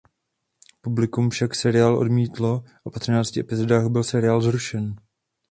Publikum 0.81 1.29
však 1.29 1.55
seriál 1.55 1.97
odmítlo 1.97 2.63
a 2.85 2.89
po 2.89 2.99
třinácti 2.99 3.39
epizodách 3.39 3.87
byl 3.87 4.03
seriál 4.03 4.41
zrušen. 4.41 4.95